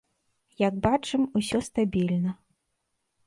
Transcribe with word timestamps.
Як 0.67 0.77
бачым, 0.85 1.21
усё 1.39 1.57
стабільна. 1.69 2.31